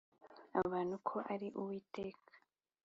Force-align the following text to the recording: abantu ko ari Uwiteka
abantu 0.61 0.95
ko 1.07 1.17
ari 1.33 1.47
Uwiteka 1.59 2.31